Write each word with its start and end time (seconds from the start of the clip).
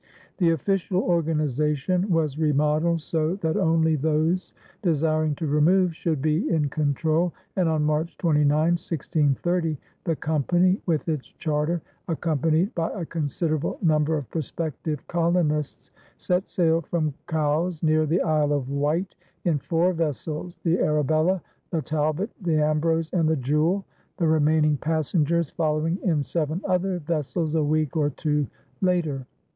The 0.39 0.49
official 0.49 1.01
organization 1.03 2.09
was 2.09 2.39
remodeled 2.39 3.01
so 3.03 3.35
that 3.35 3.55
only 3.55 3.95
those 3.95 4.51
desiring 4.81 5.35
to 5.35 5.45
remove 5.45 5.95
should 5.95 6.23
be 6.23 6.49
in 6.49 6.69
control, 6.69 7.33
and 7.55 7.69
on 7.69 7.83
March 7.83 8.17
29, 8.17 8.49
1630, 8.49 9.77
the 10.05 10.15
company 10.15 10.81
with 10.87 11.07
its 11.07 11.27
charter, 11.27 11.83
accompanied 12.07 12.73
by 12.73 12.89
a 12.99 13.05
considerable 13.05 13.77
number 13.83 14.17
of 14.17 14.27
prospective 14.31 15.05
colonists, 15.07 15.91
set 16.17 16.49
sail 16.49 16.81
from 16.81 17.13
Cowes 17.27 17.83
near 17.83 18.07
the 18.07 18.21
Isle 18.23 18.53
of 18.53 18.71
Wight 18.71 19.13
in 19.45 19.59
four 19.59 19.93
vessels, 19.93 20.57
the 20.63 20.79
Arabella, 20.79 21.43
the 21.69 21.83
Talbot, 21.83 22.31
the 22.41 22.55
Ambrose, 22.57 23.11
and 23.13 23.29
the 23.29 23.35
Jewel, 23.35 23.85
the 24.17 24.27
remaining 24.27 24.77
passengers 24.77 25.51
following 25.51 25.99
in 26.01 26.23
seven 26.23 26.59
other 26.65 26.97
vessels 26.97 27.53
a 27.53 27.63
week 27.63 27.95
or 27.95 28.09
two 28.09 28.47
later. 28.81 29.27